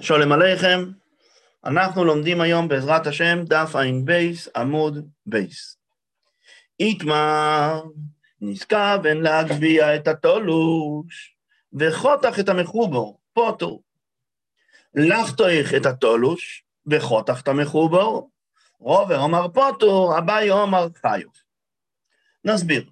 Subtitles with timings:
[0.00, 0.84] שולם עליכם,
[1.64, 5.76] אנחנו לומדים היום בעזרת השם דף עין בייס עמוד בייס.
[6.80, 7.82] איתמר
[8.40, 11.36] נסכוון להגביה את התולוש
[11.72, 13.82] וחותך את המחובור, פוטו.
[14.94, 18.30] לחתוך את התולוש וחותך את המחובור,
[18.78, 21.32] רובו אמר פוטו, אביי אמר חיוב.
[22.44, 22.84] נסביר.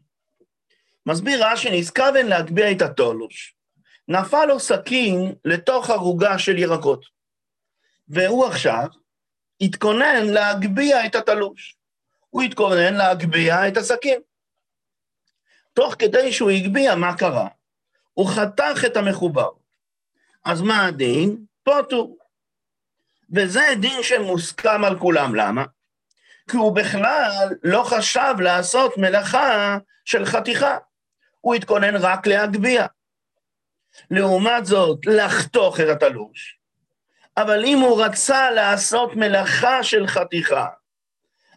[1.07, 3.55] מסביר רש"י נסכוון להגביה את התולוש.
[4.11, 7.05] נפל לו סכין לתוך ערוגה של ירקות,
[8.09, 8.87] והוא עכשיו
[9.61, 11.77] התכונן להגביה את התלוש.
[12.31, 14.21] הוא התכונן להגביה את הסכין.
[15.73, 17.49] תוך כדי שהוא הגביה, מה קרה?
[18.15, 19.51] הוא חתך את המחובר.
[20.45, 21.45] אז מה הדין?
[21.63, 22.17] פוטו.
[23.35, 25.65] וזה דין שמוסכם על כולם, למה?
[26.51, 30.79] כי הוא בכלל לא חשב לעשות מלאכה של חתיכה,
[31.41, 32.87] הוא התכונן רק להגביה.
[34.11, 36.59] לעומת זאת, לחתוך את התלוש.
[37.37, 40.67] אבל אם הוא רצה לעשות מלאכה של חתיכה,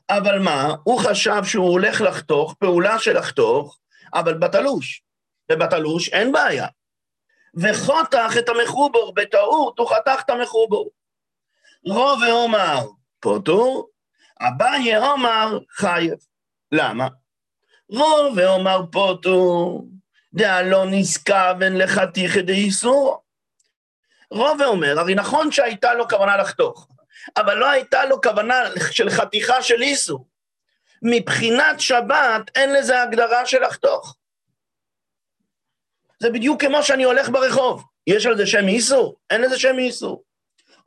[0.09, 0.75] אבל מה?
[0.83, 3.80] הוא חשב שהוא הולך לחתוך, פעולה של לחתוך,
[4.14, 5.03] אבל בתלוש.
[5.52, 6.67] ובתלוש אין בעיה.
[7.55, 10.89] וחותך את המחובור, בטעות הוא חתך את המחובור.
[11.86, 12.80] רוב ואומר
[13.19, 13.89] פוטור,
[14.41, 16.17] אביי אומר חייב.
[16.71, 17.08] למה?
[17.89, 19.86] רוב ואומר פוטור,
[20.34, 23.23] דהלא נזכוון לחתיכא דאיסור.
[24.31, 26.88] רובה אומר, הרי נכון שהייתה לו כוונה לחתוך,
[27.38, 30.28] אבל לא הייתה לו כוונה של חתיכה של איסור.
[31.02, 34.16] מבחינת שבת אין לזה הגדרה של לחתוך.
[36.20, 39.16] זה בדיוק כמו שאני הולך ברחוב, יש על זה שם איסור?
[39.30, 40.23] אין לזה שם איסור.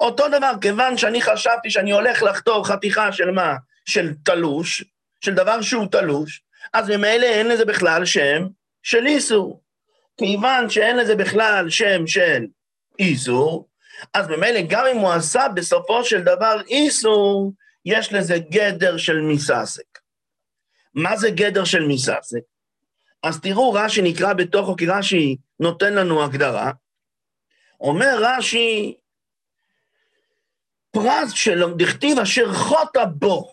[0.01, 3.55] אותו דבר, כיוון שאני חשבתי שאני הולך לחתוך חתיכה של מה?
[3.89, 4.85] של תלוש,
[5.21, 8.47] של דבר שהוא תלוש, אז ממילא אין לזה בכלל שם
[8.87, 9.62] של איסור.
[10.17, 12.47] כיוון שאין לזה בכלל שם של
[12.98, 13.69] איסור,
[14.15, 17.53] אז ממילא גם אם הוא עשה בסופו של דבר איסור,
[17.84, 19.98] יש לזה גדר של מיססק.
[20.95, 22.41] מה זה גדר של מיססק?
[23.22, 26.71] אז תראו, רש"י נקרא בתוכו, כי רש"י נותן לנו הגדרה.
[27.81, 28.97] אומר רש"י,
[30.91, 33.53] פרס של דכתיב אשר חוטא בו.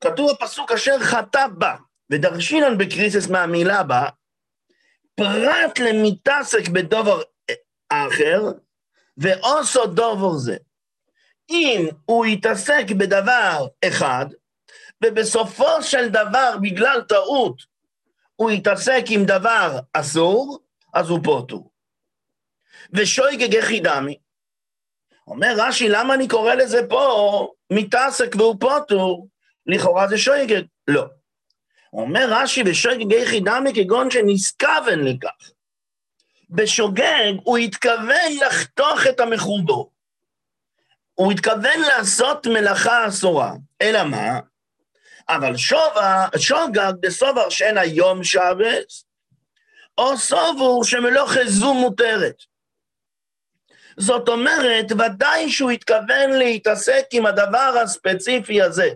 [0.00, 1.76] כתוב בפסוק אשר חטא בה,
[2.10, 4.08] ודרשינן בקריסס מהמילה בה,
[5.18, 7.22] פרט למתעסק בדובר
[7.88, 8.42] אחר,
[9.16, 10.56] ועושו דובר זה.
[11.50, 14.26] אם הוא יתעסק בדבר אחד,
[15.04, 17.62] ובסופו של דבר, בגלל טעות,
[18.36, 20.58] הוא יתעסק עם דבר אסור,
[20.94, 21.70] אז הוא פוטור.
[22.92, 24.18] ושויגג יחידמי.
[25.26, 29.28] אומר רש"י, למה אני קורא לזה פה מתעסק והוא פוטור?
[29.66, 30.62] לכאורה זה שויגג.
[30.88, 31.04] לא.
[31.92, 35.50] אומר רש"י בשוגג איכי דמי כגון שנזכוון לכך.
[36.50, 39.90] בשוגג הוא התכוון לחתוך את המחובו.
[41.14, 43.52] הוא התכוון לעשות מלאכה אסורה.
[43.82, 44.40] אלא מה?
[45.28, 49.04] אבל שובה, שוגג דסובר שאין היום שבס,
[49.98, 52.42] או סובור שמלוכה זו מותרת.
[53.96, 58.88] זאת אומרת, ודאי שהוא התכוון להתעסק עם הדבר הספציפי הזה.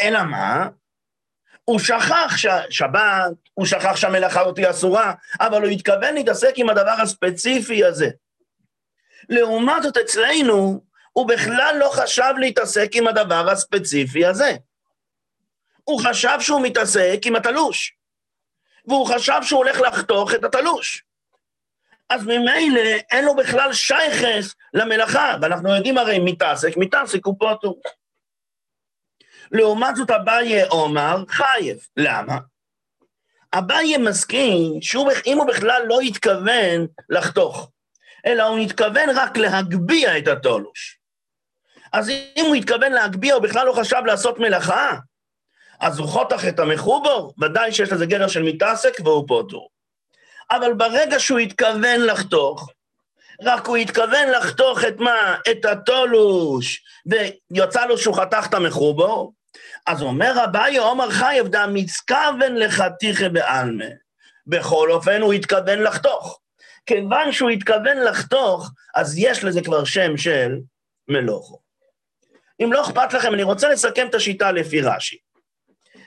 [0.00, 0.68] אלא מה?
[1.66, 2.36] הוא שכח
[2.70, 8.08] שבת, הוא שכח שהמלאכה הזאת היא אסורה, אבל הוא התכוון להתעסק עם הדבר הספציפי הזה.
[9.28, 10.80] לעומת זאת, אצלנו,
[11.12, 14.52] הוא בכלל לא חשב להתעסק עם הדבר הספציפי הזה.
[15.84, 17.96] הוא חשב שהוא מתעסק עם התלוש,
[18.86, 21.04] והוא חשב שהוא הולך לחתוך את התלוש.
[22.10, 27.74] אז ממילא אין לו בכלל שייכס למלאכה, ואנחנו יודעים הרי מתעסק, מתעסק הוא פוטו.
[29.52, 31.78] לעומת זאת אביי אומר חייב.
[31.96, 32.38] למה?
[33.54, 37.70] אביי מסכים שאם הוא בכלל לא התכוון לחתוך,
[38.26, 40.98] אלא הוא התכוון רק להגביה את התולוש.
[41.92, 44.96] אז אם הוא התכוון להגביה, הוא בכלל לא חשב לעשות מלאכה,
[45.80, 49.68] אז הוא חותך את המחובור, ודאי שיש לזה גדר של מתעסק והוא פוטור.
[50.50, 52.70] אבל ברגע שהוא התכוון לחתוך,
[53.42, 55.36] רק הוא התכוון לחתוך את מה?
[55.50, 59.32] את התולוש, ויצא לו שהוא חתך את המחובור,
[59.86, 63.84] אז אומר אביי עומר חייב דה מצכוון לחתיכה בעלמה.
[64.46, 66.40] בכל אופן הוא התכוון לחתוך.
[66.86, 70.58] כיוון שהוא התכוון לחתוך, אז יש לזה כבר שם של
[71.08, 71.58] מלוכו.
[72.60, 75.16] אם לא אכפת לכם, אני רוצה לסכם את השיטה לפי רש"י.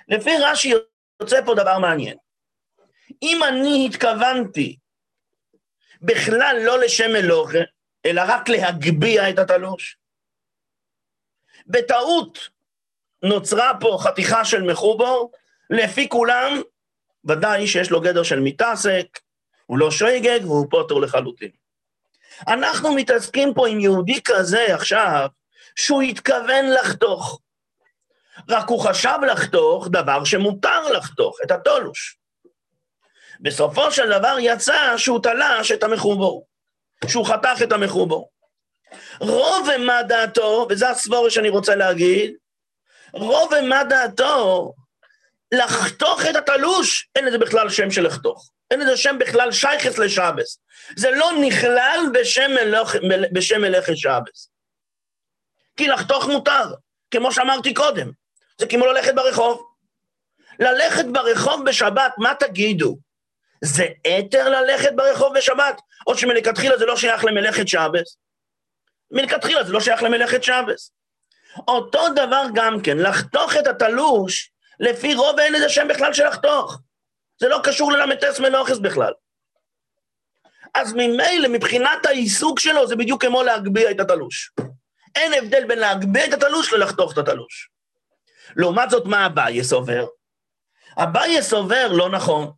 [0.08, 0.74] לפי רש"י
[1.22, 2.18] יוצא פה דבר מעניין.
[3.24, 4.78] אם אני התכוונתי
[6.02, 7.60] בכלל לא לשם מלוכה,
[8.06, 9.98] אלא רק להגביה את התלוש,
[11.68, 12.50] בטעות
[13.24, 15.32] נוצרה פה חתיכה של מחובור,
[15.70, 16.62] לפי כולם,
[17.26, 19.20] ודאי שיש לו גדר של מתעסק,
[19.66, 21.52] הוא לא שויגג והוא פוטר לחלוטין.
[22.48, 25.28] אנחנו מתעסקים פה עם יהודי כזה עכשיו,
[25.76, 27.40] שהוא התכוון לחתוך.
[28.50, 32.19] רק הוא חשב לחתוך דבר שמותר לחתוך, את התולוש.
[33.40, 36.48] בסופו של דבר יצא שהוא תלש את המחובור,
[37.08, 38.30] שהוא חתך את המחובור.
[39.20, 42.34] רוב מה דעתו, וזה הסבורה שאני רוצה להגיד,
[43.14, 44.74] רוב מה דעתו,
[45.52, 48.50] לחתוך את התלוש, אין לזה בכלל שם של לחתוך.
[48.72, 50.60] אין לזה שם בכלל שייכס לשבס.
[50.96, 52.96] זה לא נכלל בשם, מלוך,
[53.34, 53.62] בשם
[53.96, 54.52] שבס.
[55.78, 56.64] כי לחתוך מותר,
[57.12, 58.12] כמו שאמרתי קודם.
[58.58, 59.66] זה כמו ללכת ברחוב.
[60.60, 62.98] ללכת ברחוב בשבת, מה תגידו?
[63.62, 63.86] זה
[64.20, 65.82] אתר ללכת ברחוב בשבת?
[66.08, 68.18] או שמלכתחילה זה לא שייך למלאכת שבס?
[69.12, 70.92] מלכתחילה זה לא שייך למלאכת שבס.
[71.68, 76.80] אותו דבר גם כן, לחתוך את התלוש, לפי רוב אין לזה שם בכלל של לחתוך.
[77.40, 79.14] זה לא קשור לל"ס מנוחס בכלל.
[80.74, 84.52] אז ממילא, מבחינת העיסוק שלו, זה בדיוק כמו להגביה את התלוש.
[85.16, 87.70] אין הבדל בין להגביה את התלוש ללחתוך את התלוש.
[88.56, 90.06] לעומת זאת, מה אביי סובר?
[90.98, 92.52] אביי סובר לא נכון.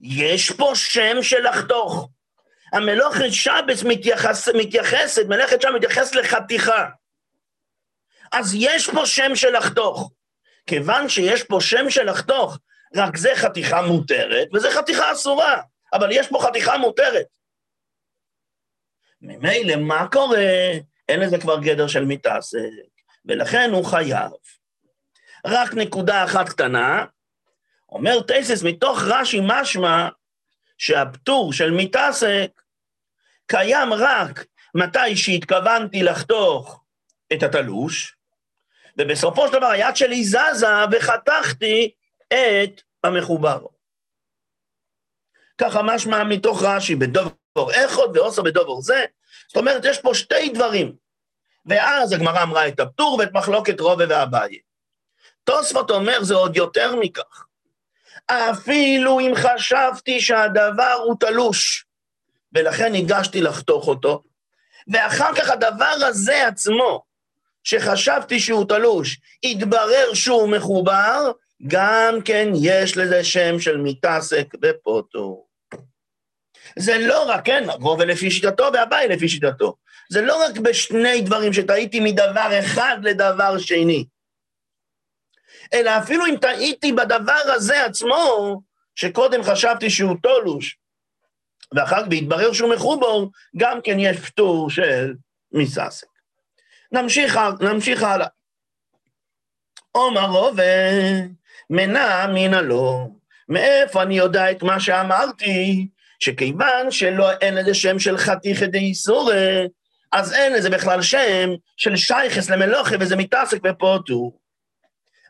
[0.00, 2.08] יש פה שם של לחתוך.
[2.72, 6.86] המלוכת שבס מתייחס, מתייחסת, מלאכת שם מתייחסת לחתיכה.
[8.32, 10.12] אז יש פה שם של לחתוך.
[10.66, 12.58] כיוון שיש פה שם של לחתוך,
[12.96, 15.62] רק זה חתיכה מותרת, וזה חתיכה אסורה,
[15.92, 17.26] אבל יש פה חתיכה מותרת.
[19.22, 20.46] ממילא, מה קורה?
[21.08, 22.58] אין לזה כבר גדר של מתעסק,
[23.24, 24.30] ולכן הוא חייב.
[25.46, 27.04] רק נקודה אחת קטנה,
[27.92, 30.08] אומר טייסס, מתוך רש"י משמע
[30.78, 32.62] שהפטור של מתעסק
[33.46, 34.44] קיים רק
[34.74, 36.84] מתי שהתכוונתי לחתוך
[37.32, 38.16] את התלוש,
[38.98, 41.90] ובסופו של דבר היד שלי זזה וחתכתי
[42.28, 43.60] את המחובר.
[45.58, 49.04] ככה משמע מתוך רש"י, בדובר איכות ועושו בדובר זה.
[49.48, 50.96] זאת אומרת, יש פה שתי דברים.
[51.66, 54.58] ואז הגמרא אמרה את הפטור ואת מחלוקת רובה ואביי.
[55.44, 57.46] תוספות אומר זה עוד יותר מכך.
[58.30, 61.84] אפילו אם חשבתי שהדבר הוא תלוש,
[62.52, 64.22] ולכן ניגשתי לחתוך אותו,
[64.88, 67.02] ואחר כך הדבר הזה עצמו,
[67.64, 71.30] שחשבתי שהוא תלוש, התברר שהוא מחובר,
[71.66, 75.44] גם כן יש לזה שם של מתעסק בפוטו.
[76.78, 79.76] זה לא רק, כן, רובה לפי שיטתו והבאי לפי שיטתו.
[80.10, 84.04] זה לא רק בשני דברים שטעיתי מדבר אחד לדבר שני,
[85.74, 88.60] אלא אפילו אם טעיתי בדבר הזה עצמו,
[88.94, 90.78] שקודם חשבתי שהוא תולוש,
[91.74, 95.14] ואחר כך בהתברר שהוא מחובור, גם כן יש פטור של
[95.52, 96.06] מססק.
[96.92, 98.26] נמשיך, נמשיך הלאה.
[99.92, 100.62] עומר רובה,
[101.70, 103.06] מנה מן לא.
[103.48, 105.86] מאיפה אני יודע את מה שאמרתי?
[106.20, 109.34] שכיוון שלא אין לזה שם של חתיכא דאיסורא,
[110.12, 114.32] אז אין לזה בכלל שם של שייכס למלוכה וזה מתעסק בפוטו.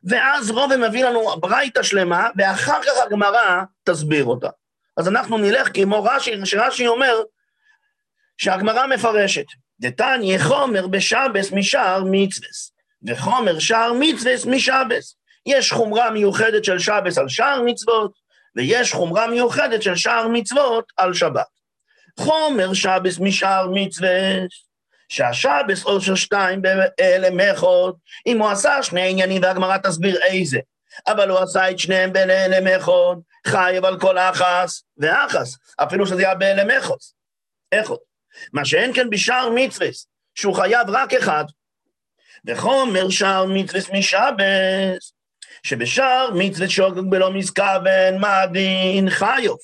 [0.05, 4.49] ואז רובה מביא לנו ברייתא שלמה, ואחר כך הגמרא תסביר אותה.
[4.97, 7.23] אז אנחנו נלך כמו רש"י, שרש"י אומר
[8.39, 9.45] שהגמרא מפרשת,
[9.81, 12.73] דתניא חומר בשבס משאר מצווס,
[13.09, 15.17] וחומר שער מצווס משבס.
[15.47, 18.13] יש חומרה מיוחדת של שבס על שער מצוות,
[18.57, 21.47] ויש חומרה מיוחדת של שער מצוות על שבת.
[22.19, 24.51] חומר שבס משער מצוות,
[25.11, 30.59] שהשבס או של שתיים באלה מחוד, אם הוא עשה שני עניינים והגמרא תסביר איזה,
[31.07, 36.35] אבל הוא עשה את שניהם באלה מחוד, חייב על כל אחס ואחס, אפילו שזה היה
[36.35, 37.15] באלה מחוס,
[37.73, 38.01] איכות.
[38.53, 41.45] מה שאין כן בשער מצווס, שהוא חייב רק אחד,
[42.47, 45.13] וחומר שער מצווס משבס,
[45.63, 49.59] שבשאר מצוות שוגג בלא מזכוון, מה הדין חיוב.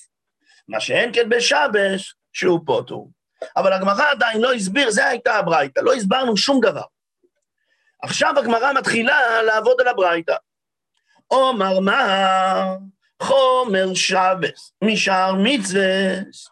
[0.67, 3.16] מה שאין כן בשבש, שהוא פוטור.
[3.57, 6.83] אבל הגמרא עדיין לא הסביר, זה הייתה הברייתא, לא הסברנו שום דבר.
[8.03, 10.35] עכשיו הגמרא מתחילה לעבוד על הברייתא.
[11.27, 12.75] עומר מה
[13.21, 16.49] חומר שבס משאר מצווס,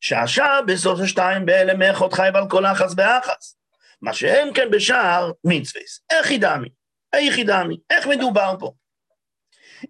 [0.00, 3.56] שהשבס עושה שתיים באלה מאחות חייב על כל אחס ואחס.
[4.02, 6.00] מה שאין כן בשאר מצווס.
[6.10, 6.68] איך ידעמי?
[7.12, 7.76] איך ידעמי?
[7.90, 8.72] איך מדובר פה?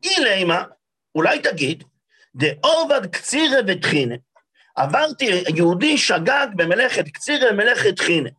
[0.05, 0.65] אילימה,
[1.15, 1.85] אולי תגיד,
[2.35, 4.15] דעובד קצירה וטחינה.
[4.77, 8.31] עברתי, יהודי שגג במלאכת קצירה ומלאכת טחינה.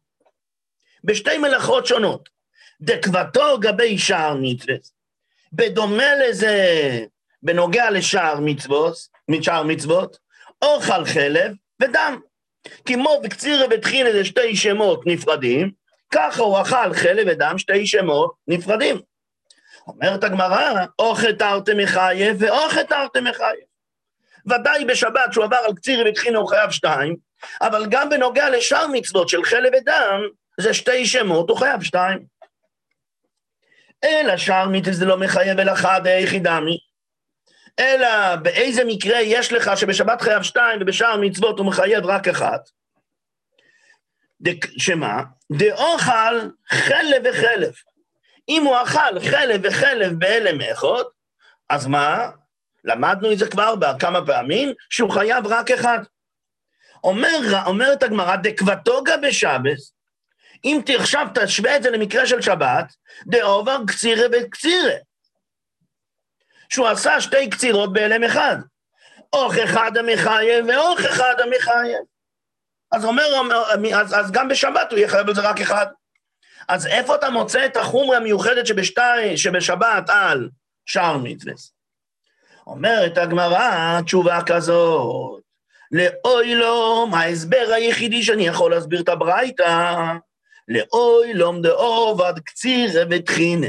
[1.03, 2.29] בשתי מלאכות שונות.
[2.82, 4.89] דקבתו גבי שער מצוות,
[5.53, 6.56] בדומה לזה,
[7.44, 8.96] בנוגע לשער מצוות,
[9.27, 10.17] משער מצוות,
[10.62, 11.51] אוכל חלב
[11.82, 12.20] ודם.
[12.86, 15.72] כמו בקצירה וטחינה זה שתי שמות נפרדים,
[16.12, 19.00] ככה הוא אכל חלב ודם, שתי שמות נפרדים.
[19.88, 23.60] אומרת הגמרא, אוכל תרתי מחייב ואוכל תרתי מחייב.
[24.48, 27.16] ודאי בשבת שהוא עבר על קציר וטחינה הוא חייב שתיים,
[27.62, 30.22] אבל גם בנוגע לשאר מצוות של חלב ודם,
[30.60, 32.25] זה שתי שמות, הוא חייב שתיים.
[34.04, 36.77] אלא שאר מצוות זה לא מחייב אל אחד היחידמי.
[37.80, 42.60] אלא באיזה מקרה יש לך שבשבת חייב שתיים ובשאר מצוות הוא מחייב רק אחד.
[44.77, 45.24] שמה?
[45.51, 46.39] דאוכל
[46.70, 47.74] חלב וחלב.
[48.50, 51.04] אם הוא אכל חלב וחלב באלם אחד,
[51.70, 52.30] אז מה?
[52.84, 56.00] למדנו את זה כבר כמה פעמים, שהוא חייב רק אחד.
[57.04, 59.94] אומר, אומרת הגמרא, דקבתוגה בשבס,
[60.64, 62.94] אם עכשיו תשווה את זה למקרה של שבת,
[63.28, 64.96] דאובר קצירה וקצירה.
[66.70, 68.58] שהוא עשה שתי קצירות בהלם אחד.
[69.34, 72.00] אוך אחד המחייב ואוך אחד המחייב.
[72.92, 73.26] אז אומר,
[73.96, 75.86] אז, אז גם בשבת הוא יהיה חייב בזה רק אחד.
[76.68, 80.50] אז איפה אתה מוצא את החומרה המיוחדת שבשתי, שבשבת על
[80.86, 81.54] שער מצווה?
[82.68, 85.42] אומרת הגמרא תשובה כזאת,
[85.92, 89.94] לאוי לו, מה ההסבר היחידי שאני יכול להסביר את הברייתא?
[90.68, 93.68] לאוי לום דאוב עד קצירה וטחינה.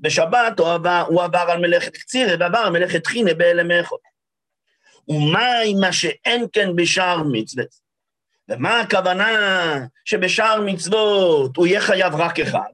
[0.00, 4.00] בשבת הוא עבר, הוא עבר על מלאכת קצירה ועבר על מלאכת טחינה באלמכות.
[5.08, 5.48] ומה
[5.80, 7.64] מה שאין כן בשאר מצווה?
[8.48, 9.28] ומה הכוונה
[10.04, 12.70] שבשאר מצוות הוא יהיה חייב רק אחד?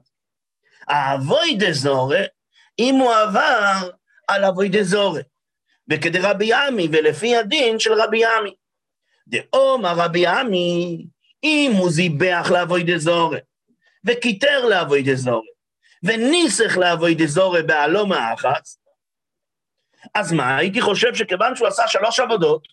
[0.87, 2.23] האבוי דזורי,
[2.79, 3.89] אם הוא עבר
[4.27, 5.21] על אבוי דזורי.
[5.89, 8.55] וכדרבי עמי, ולפי הדין של רבי עמי.
[9.27, 11.05] דאומר רבי עמי,
[11.43, 13.39] אם הוא זיבח לאבוי דזורי,
[14.05, 15.47] וכיתר לאבוי דזורי,
[16.03, 18.77] וניסך לאבוי דזורי בעלו מאחץ,
[20.15, 22.67] אז מה, הייתי חושב שכיוון שהוא עשה שלוש עבודות,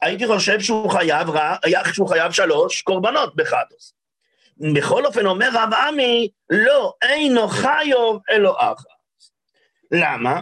[0.00, 1.28] הייתי חושב שהוא חייב,
[1.92, 3.94] שהוא חייב שלוש קורבנות בחדוס.
[4.74, 8.84] בכל אופן, אומר רב עמי, לא, אינו חיוב אלו אחת.
[9.90, 10.40] למה?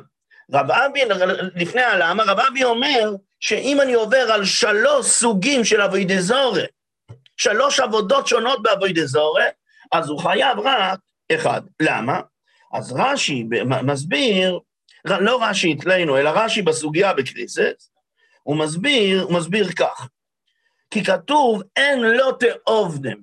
[0.52, 1.00] רב אבי,
[1.54, 6.64] לפני הלמה, רב אבי אומר שאם אני עובר על שלוש סוגים של אבוי דזורי,
[7.37, 9.45] שלוש עבודות שונות באבוי דזורי,
[9.92, 10.99] אז הוא חייב רק
[11.33, 11.61] אחד.
[11.83, 12.21] למה?
[12.73, 13.45] אז רש"י
[13.83, 14.59] מסביר,
[15.04, 17.90] לא רש"י אצלנו, אלא רש"י בסוגיה בקריסס,
[18.42, 20.09] הוא מסביר, הוא מסביר כך,
[20.90, 23.16] כי כתוב אין לא תעובדם.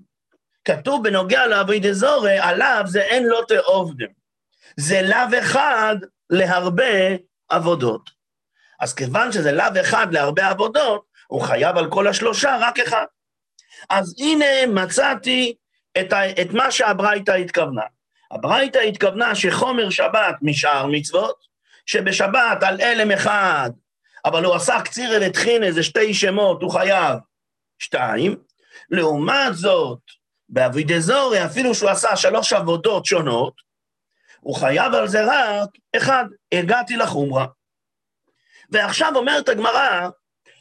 [0.65, 4.07] כתוב בנוגע לאבוי דזורי, עליו זה אין לא תעובדם.
[4.77, 5.95] זה לאו אחד
[6.29, 7.15] להרבה
[7.49, 8.09] עבודות.
[8.79, 13.05] אז כיוון שזה לאו אחד להרבה עבודות, הוא חייב על כל השלושה רק אחד.
[13.89, 15.55] אז הנה מצאתי
[15.99, 17.81] את, ה, את מה שהברייתא התכוונה.
[18.31, 21.35] הברייתא התכוונה שחומר שבת משאר מצוות,
[21.85, 23.69] שבשבת על אלם אחד,
[24.25, 27.15] אבל הוא עשה קצירה וטחינה, זה שתי שמות, הוא חייב
[27.79, 28.35] שתיים.
[28.89, 29.99] לעומת זאת,
[30.49, 33.53] באבידזורי, אפילו שהוא עשה שלוש עבודות שונות,
[34.47, 37.45] הוא חייב על זה רק אחד, הגעתי לחומרה.
[38.71, 40.09] ועכשיו אומרת הגמרא,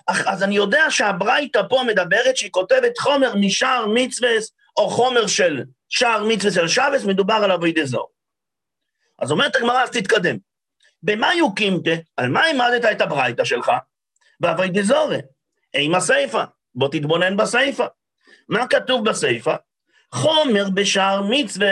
[0.07, 4.31] אז אני יודע שהברייתא פה מדברת שהיא כותבת חומר משער מצווה
[4.77, 8.09] או חומר של שער מצווה של שבס, מדובר על אבוי דזור.
[9.19, 10.37] אז אומרת הגמרא, אז תתקדם.
[11.03, 11.91] במה יוקימתה?
[12.17, 13.71] על מה העמדת את הברייתא שלך?
[14.41, 15.19] באבוי דזורי.
[15.75, 16.45] עם הסיפא.
[16.75, 17.87] בוא תתבונן בסיפא.
[18.49, 19.57] מה כתוב בסיפא?
[20.15, 21.67] חומר בשער מצווה.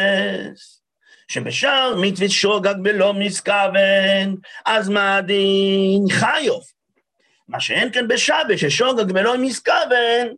[1.34, 4.36] שבשאר מצוות שוגג בלא מסכוון,
[4.66, 6.62] אז מה הדין חיוב.
[7.48, 10.34] מה שאין כאן בשבת, ששוגג בלא מסכוון,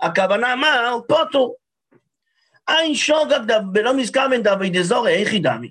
[0.00, 0.90] הכוונה מה?
[1.08, 1.54] פוטו.
[2.68, 5.70] אין שוגג בלא מסכוון דאבי דזורי, איך ידמי?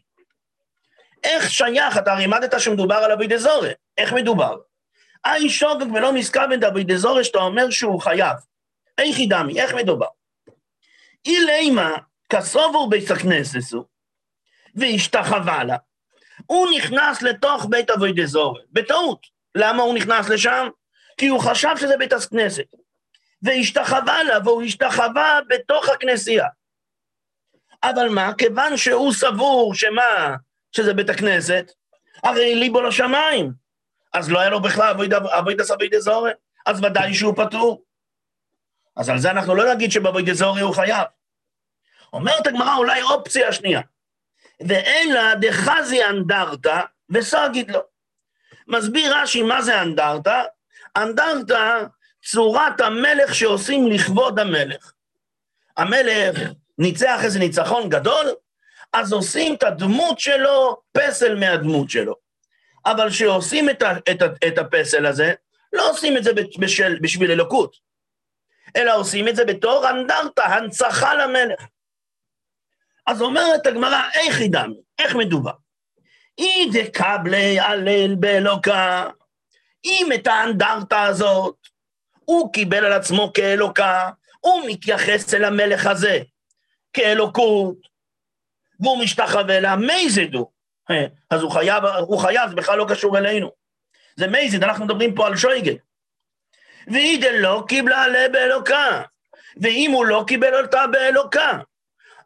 [1.23, 4.57] איך שייך, אתה לימדת שמדובר על אבי דזורי, איך מדובר?
[5.25, 8.37] אין שוגג בלא מסכוון דאבי דזורי, שאתה אומר שהוא חייב.
[8.97, 10.07] איך ידמי, איך מדובר?
[11.25, 11.91] אילי מה,
[12.29, 13.92] כסובו בית הכנסת הוא,
[14.75, 15.77] והשתחווה לה.
[16.45, 19.27] הוא נכנס לתוך בית אבוי דזורי, בטעות.
[19.55, 20.67] למה הוא נכנס לשם?
[21.17, 22.65] כי הוא חשב שזה בית הכנסת.
[23.41, 26.47] והשתחווה לה, והוא השתחווה בתוך הכנסייה.
[27.83, 30.35] אבל מה, כיוון שהוא סבור שמה,
[30.71, 31.71] שזה בית הכנסת,
[32.23, 33.51] הרי ליבו לשמיים.
[34.13, 34.95] אז לא היה לו בכלל
[35.37, 36.31] אבוי דסבי דזורי,
[36.65, 37.83] אז ודאי שהוא פטור.
[38.95, 41.07] אז על זה אנחנו לא נגיד שבאבוי דזורי הוא חייב.
[42.13, 43.81] אומרת הגמרא אולי אופציה שנייה.
[44.67, 47.79] ואלא דחזי אנדרתא וסגיד לו.
[48.67, 50.43] מסביר רש"י מה זה אנדרתא?
[50.97, 51.83] אנדרתא,
[52.25, 54.93] צורת המלך שעושים לכבוד המלך.
[55.77, 56.39] המלך
[56.77, 58.25] ניצח איזה ניצחון גדול,
[58.93, 62.15] אז עושים את הדמות שלו פסל מהדמות שלו.
[62.85, 65.33] אבל כשעושים את, את, את הפסל הזה,
[65.73, 67.75] לא עושים את זה בשל, בשביל אלוקות,
[68.75, 71.65] אלא עושים את זה בתור אנדרטה, הנצחה למלך.
[73.07, 74.75] אז אומרת הגמרא, איך ידענו?
[74.99, 75.51] איך מדובר?
[76.37, 79.09] אי דקבלי הלל באלוקה,
[79.85, 81.55] אם את האנדרטה הזאת
[82.25, 86.19] הוא קיבל על עצמו כאלוקה, הוא מתייחס אל המלך הזה
[86.93, 87.77] כאלוקות,
[88.79, 90.47] והוא משתחווה לה, מייזד הוא.
[90.91, 93.51] אה, אז הוא חייב, הוא חייב, זה בכלל לא קשור אלינו.
[94.15, 95.75] זה מייזד, אנחנו מדברים פה על שויגל.
[96.87, 99.01] והיא דלא קיבלה עליה באלוקה.
[99.61, 101.59] ואם הוא לא קיבל אותה באלוקה,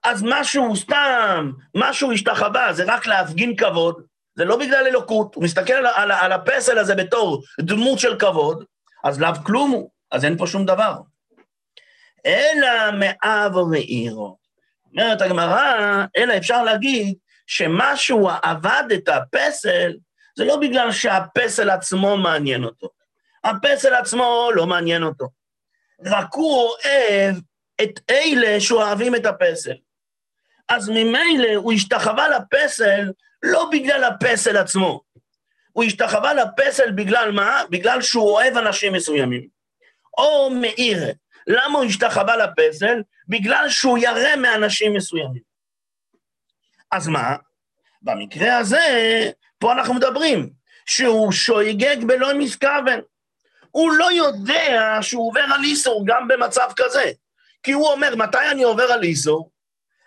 [0.09, 4.03] אז משהו סתם, משהו השתחווה, זה רק להפגין כבוד,
[4.35, 8.63] זה לא בגלל אלוקות, הוא מסתכל על, על, על הפסל הזה בתור דמות של כבוד,
[9.03, 10.95] אז לאו כלום הוא, אז אין פה שום דבר.
[12.25, 14.37] אלא מאב ומעירו.
[14.91, 15.73] אומרת הגמרא,
[16.17, 17.15] אלא אפשר להגיד
[17.47, 19.93] שמשהו עבד את הפסל,
[20.37, 22.89] זה לא בגלל שהפסל עצמו מעניין אותו.
[23.43, 25.29] הפסל עצמו לא מעניין אותו.
[26.05, 27.35] רק הוא אוהב
[27.81, 29.86] את אלה שאוהבים את הפסל.
[30.69, 33.11] אז ממילא הוא השתחווה לפסל
[33.43, 35.01] לא בגלל הפסל עצמו.
[35.71, 37.61] הוא השתחווה לפסל בגלל מה?
[37.69, 39.47] בגלל שהוא אוהב אנשים מסוימים.
[40.17, 41.13] או מאיר.
[41.47, 43.01] למה הוא השתחווה לפסל?
[43.27, 45.41] בגלל שהוא ירא מאנשים מסוימים.
[46.91, 47.35] אז מה?
[48.01, 48.79] במקרה הזה,
[49.59, 50.49] פה אנחנו מדברים,
[50.85, 52.99] שהוא שויגג בלא מסכוון.
[53.71, 57.11] הוא לא יודע שהוא עובר על איסור גם במצב כזה.
[57.63, 59.49] כי הוא אומר, מתי אני עובר על איסור?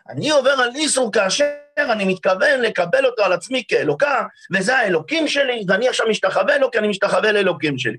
[0.09, 1.45] אני עובר על איסור כאשר
[1.79, 6.79] אני מתכוון לקבל אותו על עצמי כאלוקה, וזה האלוקים שלי, ואני עכשיו משתחווה לו כי
[6.79, 7.97] אני משתחווה לאלוקים שלי.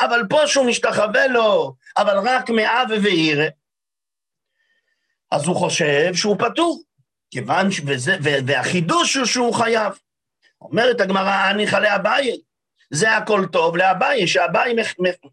[0.00, 3.46] אבל פה שהוא משתחווה לו, אבל רק מאב ועירה,
[5.30, 6.82] אז הוא חושב שהוא פטור,
[7.30, 9.92] כיוון שזה, והחידוש הוא שהוא חייב.
[10.60, 12.36] אומרת הגמרא, אני חלה אביי,
[12.90, 14.24] זה הכל טוב לאביי,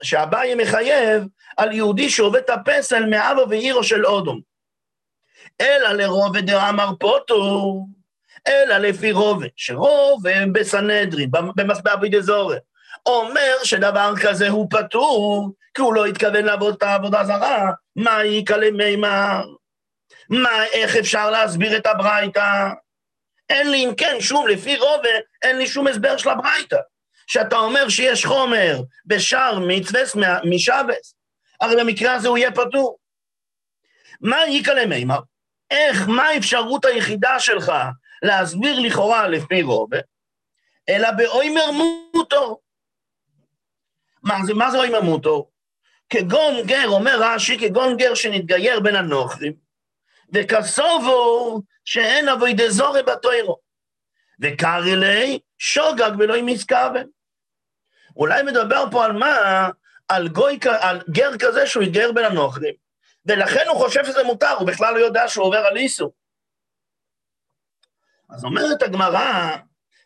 [0.01, 1.23] שאביי מחייב
[1.57, 4.41] על יהודי שעובד את הפסל מאבא ועירו של אודום.
[5.61, 7.85] אלא לרובד דאמר פוטו,
[8.47, 12.57] אלא לפי רובד, שרובד בסנהדרין, במסבב דזורי,
[13.05, 18.53] אומר שדבר כזה הוא פטור, כי הוא לא התכוון לעבוד את העבודה זרה, מה יקא
[18.53, 19.45] למימר?
[20.29, 22.69] מה, איך אפשר להסביר את הברייתא?
[23.49, 26.77] אין לי, אם כן, שוב, לפי רובד, אין לי שום הסבר של הברייתא.
[27.27, 30.01] שאתה אומר שיש חומר בשאר מצווה
[30.49, 31.15] משבס,
[31.61, 32.97] הרי במקרה הזה הוא יהיה פטור.
[34.21, 35.19] מה יקא למימר?
[35.71, 37.71] איך, מה האפשרות היחידה שלך
[38.21, 39.97] להסביר לכאורה לפי רובה,
[40.89, 41.71] אלא באוימר
[42.13, 42.61] מוטור.
[44.23, 45.51] מה זה, מה זה אוימר מוטור?
[46.09, 49.53] כגון גר, אומר רש"י, כגון גר שנתגייר בין הנוכרים,
[50.33, 53.57] וכסובו שאין אבוי דזורי בתוירו,
[54.41, 57.07] וקרא לי שוגג ולא מסכוון.
[58.15, 59.69] אולי מדבר פה על מה?
[60.07, 62.73] על, גוי, על גר כזה שהוא התגייר בין הנוכרים,
[63.27, 66.13] ולכן הוא חושב שזה מותר, הוא בכלל לא יודע שהוא עובר על איסור.
[68.29, 69.55] אז אומרת הגמרא,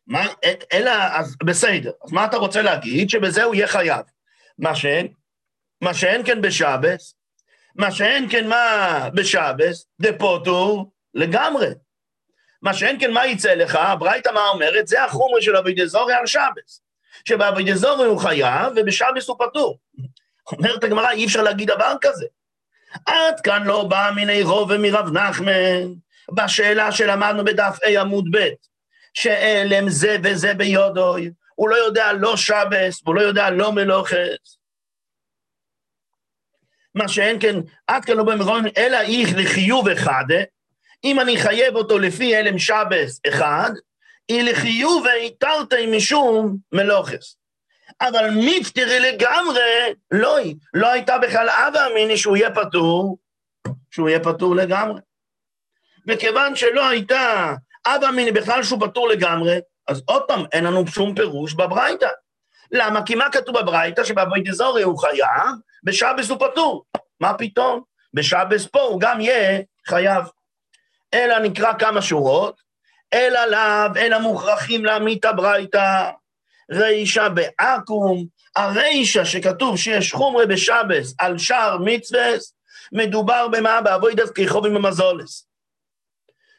[0.08, 0.26] מה,
[0.74, 3.10] אלא, אז בסדר, אז מה אתה רוצה להגיד?
[3.10, 4.02] שבזה הוא יהיה חייב.
[4.60, 5.08] מה שאין,
[5.82, 7.16] מה שאין כן בשבס,
[7.76, 11.68] מה שאין כן מה בשבס, דפוטור לגמרי.
[12.62, 14.88] מה שאין כן מה יצא לך, הברייתא מה אומרת?
[14.88, 16.82] זה החומר של אבי דזורי על שבס.
[17.26, 19.80] שבאבי דזורי הוא חייב ובשבס הוא פטור.
[20.52, 22.26] אומרת הגמרא, אי אפשר להגיד דבר כזה.
[23.06, 25.94] עד כאן לא בא מיני רוב ומרב נחמן,
[26.32, 28.50] בשאלה שלמדנו בדף A עמוד ב',
[29.14, 34.58] שאלם זה וזה ביודוי, הוא לא יודע לא שבס, והוא לא יודע לא מלוכס.
[36.96, 37.56] מה שאין כן,
[37.88, 40.26] עד כאן לא במרון, אלא איך לחיוב אחד,
[41.04, 43.72] אם אני חייב אותו לפי אלם שבס אחד,
[44.28, 45.06] היא לחיוב
[45.40, 47.41] תרתי משום מלוכס.
[48.02, 50.56] אבל מפטרי לגמרי, לא היא.
[50.74, 53.18] לא הייתה בכלל אבא אמיני שהוא יהיה פטור,
[53.92, 55.02] שהוא יהיה פטור לגמרי.
[56.08, 57.54] וכיוון שלא הייתה
[57.86, 62.10] אבא אמיני בכלל שהוא פטור לגמרי, אז עוד פעם, אין לנו שום פירוש בברייתא.
[62.72, 63.06] למה?
[63.06, 64.04] כי מה כתוב בברייתא?
[64.04, 65.52] שבבית אזורי הוא חייב,
[65.84, 66.84] בשבס הוא פטור.
[67.20, 67.82] מה פתאום?
[68.14, 70.24] בשבס פה הוא גם יהיה חייב.
[71.14, 72.62] אלא נקרא כמה שורות,
[73.14, 76.10] אלא לאו, אלא מוכרחים להעמיד את הברייתא.
[76.72, 82.28] רישא בעכו"ם, הרישא שכתוב שיש חומרי בשבס על שער מצווה,
[82.92, 83.82] מדובר במה?
[83.82, 85.48] באבוידס כיכובים במזולס.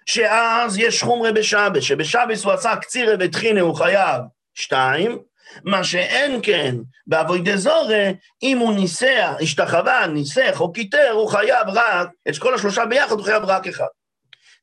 [0.07, 4.21] שאז יש חומרי בשבס, שבשבס הוא עשה קצירה וטחינה, הוא חייב
[4.55, 5.19] שתיים,
[5.65, 8.11] מה שאין כן באבוידי זורה,
[8.43, 13.25] אם הוא ניסח, השתחווה, ניסח או קיטר, הוא חייב רק, את כל השלושה ביחד הוא
[13.25, 13.87] חייב רק אחד.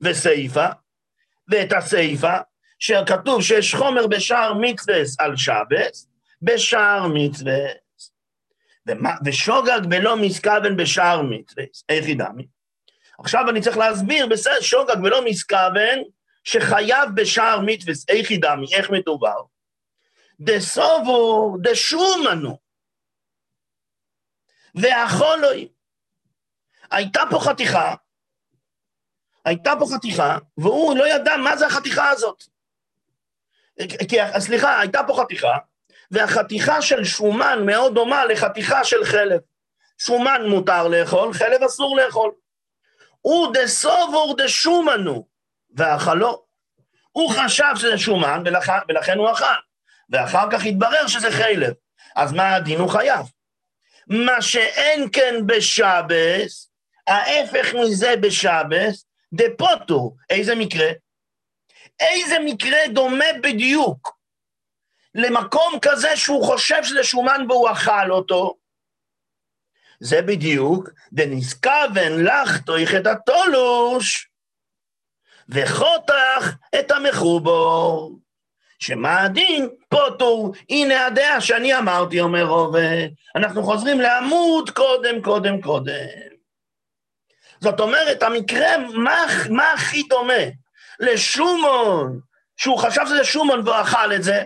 [0.01, 0.65] וסיפה,
[1.47, 2.37] ואת הסיפה,
[2.79, 6.07] שכתוב שיש חומר בשער מצווה על שבס,
[6.41, 7.59] בשער מצווה.
[9.25, 11.63] ושוגג בלא מסכוון בשער מצווה.
[11.89, 12.47] איך ידעמי?
[13.19, 15.99] עכשיו אני צריך להסביר, בסדר, שוגג בלא מסכוון,
[16.43, 17.93] שחייב בשער מצווה.
[18.07, 18.75] איך ידעמי?
[18.75, 19.41] איך מדובר?
[20.39, 22.57] דסובו דשומנו.
[24.75, 25.67] והחולוי.
[26.91, 27.95] הייתה פה חתיכה,
[29.45, 32.43] הייתה פה חתיכה, והוא לא ידע מה זה החתיכה הזאת.
[33.87, 35.57] כי, סליחה, הייתה פה חתיכה,
[36.11, 39.39] והחתיכה של שומן מאוד דומה לחתיכה של חלב.
[39.97, 42.31] שומן מותר לאכול, חלב אסור לאכול.
[43.21, 45.27] הוא דסובור דשומנו,
[45.75, 46.43] ואכלו.
[47.11, 49.45] הוא חשב שזה שומן, ולכן, ולכן הוא אכל.
[50.09, 51.73] ואחר כך התברר שזה חלב.
[52.15, 52.79] אז מה הדין?
[52.79, 53.25] הוא חייב.
[54.07, 56.71] מה שאין כן בשבס,
[57.07, 60.15] ההפך מזה בשבס, דפוטו.
[60.29, 60.89] איזה מקרה?
[61.99, 64.19] איזה מקרה דומה בדיוק
[65.15, 68.55] למקום כזה שהוא חושב שזה שומן והוא אכל אותו?
[69.99, 74.29] זה בדיוק, דנזכוון לך תויך את התולוש,
[75.49, 78.19] וחותך את המחובור.
[78.79, 79.69] שמה הדין?
[79.89, 83.07] פוטור, הנה הדעה שאני אמרתי, אומר עובד.
[83.35, 85.93] אנחנו חוזרים לעמוד קודם, קודם, קודם.
[87.59, 90.43] זאת אומרת, המקרה, מה, מה הכי דומה?
[90.99, 92.19] לשומון,
[92.57, 94.43] שהוא חשב שזה שומון והוא אכל את זה,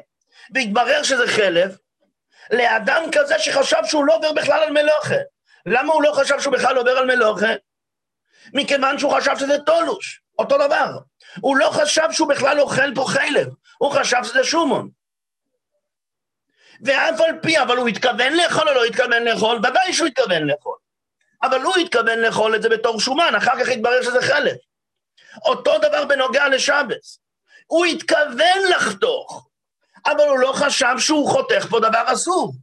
[0.54, 1.76] והתברר שזה חלב,
[2.52, 5.16] לאדם כזה שחשב שהוא לא עובר בכלל על מלוכה.
[5.66, 7.54] למה הוא לא חשב שהוא בכלל עובר על מלוכה?
[8.54, 10.98] מכיוון שהוא חשב שזה תולוש, אותו דבר.
[11.42, 14.90] הוא לא חשב שהוא בכלל אוכל פה חלב, הוא חשב שזה שומון.
[16.86, 19.58] ואף על פי, אבל הוא התכוון לאכול או לא התכוון לאכול?
[19.58, 20.78] ודאי שהוא התכוון לאכול.
[21.44, 24.56] אבל הוא התכוון לאכול את זה בתור שומן, אחר כך התברר שזה חלב.
[25.46, 27.20] אותו דבר בנוגע לשבס.
[27.68, 29.48] הוא התכוון לחתוך,
[30.06, 32.54] אבל הוא לא חשב שהוא חותך פה דבר אסור.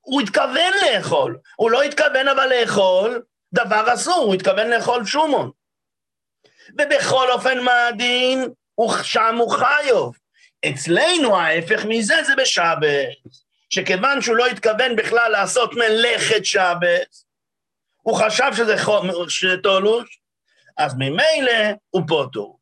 [0.00, 5.50] הוא התכוון לאכול, הוא לא התכוון אבל לאכול דבר אסור, הוא התכוון לאכול שומון.
[6.78, 8.48] ובכל אופן מה הדין?
[9.02, 10.16] שם הוא חיוב.
[10.68, 13.08] אצלנו ההפך מזה זה בשבת,
[13.70, 17.16] שכיוון שהוא לא התכוון בכלל לעשות מלאכת שבת,
[18.02, 18.76] הוא חשב שזה,
[19.28, 20.20] שזה תולוש,
[20.78, 22.58] אז ממילא הוא פוטור.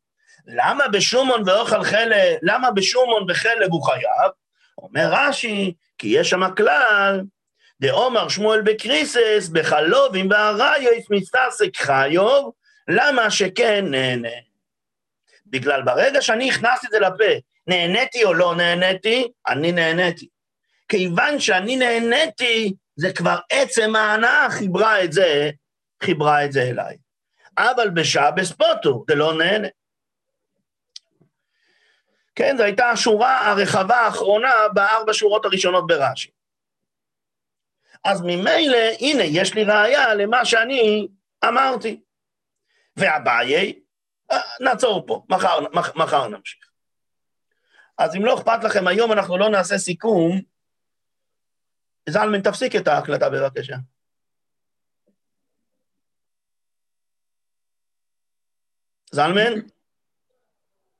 [0.47, 4.31] למה בשומון ואוכל חלב, למה בשומון וחלב הוא חייב?
[4.77, 7.21] אומר רש"י, כי יש שם כלל,
[7.81, 12.51] דאומר שמואל בקריסס, בחלובים והרייס מסתסק חיוב,
[12.87, 14.37] למה שכן נהנה?
[15.45, 17.33] בגלל ברגע שאני הכנסתי את זה לפה,
[17.67, 20.27] נהניתי או לא נהניתי, אני נהניתי.
[20.89, 25.49] כיוון שאני נהניתי, זה כבר עצם ההנאה חיברה את זה,
[26.03, 26.97] חיברה את זה אליי.
[27.57, 29.67] אבל בשבס פוטו, זה לא נהנה.
[32.35, 36.29] כן, זו הייתה השורה הרחבה האחרונה בארבע שורות הראשונות ברש"י.
[38.03, 41.07] אז ממילא, הנה, יש לי ראייה למה שאני
[41.47, 42.01] אמרתי.
[42.97, 43.79] ואביי,
[44.31, 45.59] אה, נעצור פה, מחר,
[45.95, 46.69] מחר נמשיך.
[47.97, 50.41] אז אם לא אכפת לכם, היום אנחנו לא נעשה סיכום.
[52.09, 53.75] זלמן, תפסיק את ההקלטה בבקשה.
[59.17, 59.53] זלמן?